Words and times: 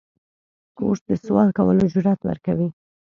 کورس 0.77 1.01
د 1.09 1.11
سوال 1.25 1.49
کولو 1.57 1.83
جرأت 1.93 2.19
ورکوي. 2.25 2.67